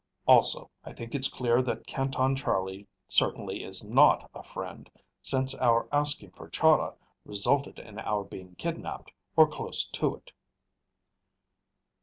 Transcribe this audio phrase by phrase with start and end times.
[0.27, 4.89] Also, I think it's clear that Canton Charlie certainly is not a friend,
[5.21, 10.31] since our asking for Chahda resulted in our being kidnaped, or close to it."